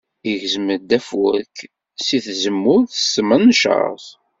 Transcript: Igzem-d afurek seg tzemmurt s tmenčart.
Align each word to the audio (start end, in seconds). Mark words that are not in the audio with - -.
Igzem-d 0.31 0.89
afurek 0.97 1.57
seg 2.07 2.21
tzemmurt 2.37 2.91
s 3.01 3.05
tmenčart. 3.15 4.07